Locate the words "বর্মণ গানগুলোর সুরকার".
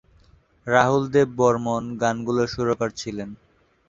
1.39-2.89